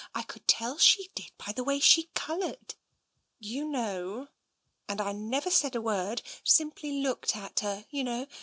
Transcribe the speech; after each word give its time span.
I 0.15 0.23
could 0.23 0.47
tell 0.47 0.79
she 0.79 1.11
did, 1.13 1.29
by 1.37 1.51
the 1.51 1.63
way 1.63 1.79
she 1.79 2.09
coloured. 2.15 2.73
You 3.37 3.65
know. 3.65 4.29
And 4.89 4.99
I 4.99 5.11
never 5.11 5.51
said 5.51 5.75
a 5.75 5.79
word. 5.81 6.23
Simply 6.43 6.91
looked 7.03 7.35
at 7.35 7.59
her, 7.59 7.85
you 7.91 8.03
know. 8.03 8.25